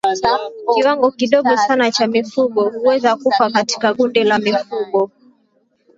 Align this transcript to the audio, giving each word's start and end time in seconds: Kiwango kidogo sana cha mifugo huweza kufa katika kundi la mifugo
Kiwango 0.73 1.11
kidogo 1.11 1.57
sana 1.57 1.91
cha 1.91 2.07
mifugo 2.07 2.69
huweza 2.69 3.15
kufa 3.15 3.49
katika 3.49 3.93
kundi 3.93 4.23
la 4.23 4.39
mifugo 4.39 5.11